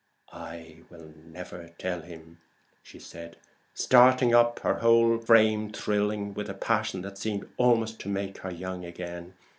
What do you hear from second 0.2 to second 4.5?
"I will never tell him!" said Mrs. Transome, starting